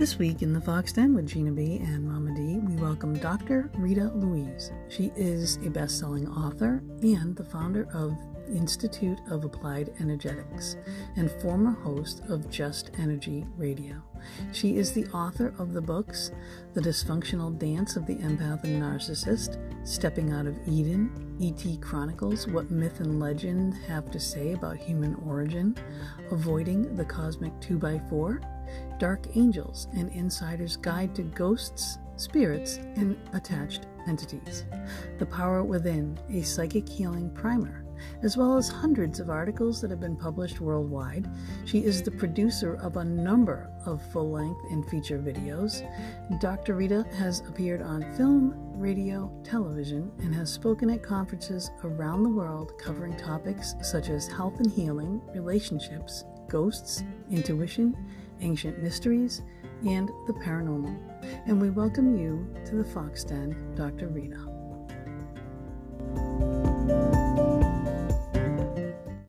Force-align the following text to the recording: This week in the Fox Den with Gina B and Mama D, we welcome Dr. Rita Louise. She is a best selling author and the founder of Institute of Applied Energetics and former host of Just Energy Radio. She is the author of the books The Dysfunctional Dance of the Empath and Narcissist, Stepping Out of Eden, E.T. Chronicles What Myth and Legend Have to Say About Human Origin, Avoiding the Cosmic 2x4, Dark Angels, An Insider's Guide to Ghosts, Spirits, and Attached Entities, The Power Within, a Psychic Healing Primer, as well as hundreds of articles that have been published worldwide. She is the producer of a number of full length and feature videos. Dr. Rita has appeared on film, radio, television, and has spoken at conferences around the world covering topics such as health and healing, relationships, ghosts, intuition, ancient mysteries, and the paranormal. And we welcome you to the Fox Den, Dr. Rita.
This 0.00 0.18
week 0.18 0.40
in 0.40 0.54
the 0.54 0.62
Fox 0.62 0.94
Den 0.94 1.14
with 1.14 1.26
Gina 1.26 1.52
B 1.52 1.76
and 1.76 2.08
Mama 2.08 2.34
D, 2.34 2.56
we 2.56 2.74
welcome 2.76 3.18
Dr. 3.18 3.70
Rita 3.74 4.10
Louise. 4.14 4.72
She 4.88 5.12
is 5.14 5.56
a 5.56 5.68
best 5.68 5.98
selling 5.98 6.26
author 6.26 6.82
and 7.02 7.36
the 7.36 7.44
founder 7.44 7.86
of 7.92 8.16
Institute 8.48 9.18
of 9.28 9.44
Applied 9.44 9.92
Energetics 10.00 10.76
and 11.16 11.30
former 11.42 11.72
host 11.72 12.22
of 12.30 12.48
Just 12.48 12.92
Energy 12.98 13.44
Radio. 13.58 14.02
She 14.52 14.78
is 14.78 14.90
the 14.92 15.06
author 15.08 15.52
of 15.58 15.74
the 15.74 15.82
books 15.82 16.30
The 16.72 16.80
Dysfunctional 16.80 17.58
Dance 17.58 17.96
of 17.96 18.06
the 18.06 18.16
Empath 18.16 18.64
and 18.64 18.82
Narcissist, 18.82 19.58
Stepping 19.86 20.32
Out 20.32 20.46
of 20.46 20.56
Eden, 20.66 21.36
E.T. 21.40 21.76
Chronicles 21.76 22.46
What 22.46 22.70
Myth 22.70 23.00
and 23.00 23.20
Legend 23.20 23.74
Have 23.86 24.10
to 24.12 24.18
Say 24.18 24.54
About 24.54 24.78
Human 24.78 25.14
Origin, 25.26 25.76
Avoiding 26.30 26.96
the 26.96 27.04
Cosmic 27.04 27.52
2x4, 27.60 28.46
Dark 29.00 29.34
Angels, 29.34 29.88
An 29.94 30.10
Insider's 30.10 30.76
Guide 30.76 31.14
to 31.14 31.22
Ghosts, 31.22 31.98
Spirits, 32.16 32.76
and 32.96 33.16
Attached 33.32 33.86
Entities, 34.06 34.66
The 35.18 35.24
Power 35.24 35.64
Within, 35.64 36.18
a 36.28 36.42
Psychic 36.42 36.86
Healing 36.86 37.30
Primer, 37.30 37.86
as 38.22 38.36
well 38.36 38.58
as 38.58 38.68
hundreds 38.68 39.18
of 39.18 39.30
articles 39.30 39.80
that 39.80 39.90
have 39.90 40.00
been 40.00 40.16
published 40.16 40.60
worldwide. 40.60 41.26
She 41.64 41.78
is 41.78 42.02
the 42.02 42.10
producer 42.10 42.74
of 42.74 42.98
a 42.98 43.04
number 43.04 43.70
of 43.86 44.02
full 44.12 44.32
length 44.32 44.60
and 44.70 44.86
feature 44.90 45.18
videos. 45.18 45.80
Dr. 46.38 46.76
Rita 46.76 47.06
has 47.16 47.40
appeared 47.48 47.80
on 47.80 48.02
film, 48.18 48.52
radio, 48.78 49.32
television, 49.42 50.12
and 50.18 50.34
has 50.34 50.52
spoken 50.52 50.90
at 50.90 51.02
conferences 51.02 51.70
around 51.84 52.22
the 52.22 52.28
world 52.28 52.72
covering 52.78 53.16
topics 53.16 53.74
such 53.80 54.10
as 54.10 54.28
health 54.28 54.60
and 54.60 54.70
healing, 54.70 55.22
relationships, 55.32 56.24
ghosts, 56.50 57.04
intuition, 57.30 57.96
ancient 58.40 58.82
mysteries, 58.82 59.42
and 59.86 60.08
the 60.26 60.32
paranormal. 60.32 60.98
And 61.46 61.60
we 61.60 61.70
welcome 61.70 62.18
you 62.18 62.46
to 62.66 62.76
the 62.76 62.84
Fox 62.84 63.24
Den, 63.24 63.74
Dr. 63.74 64.08
Rita. 64.08 64.59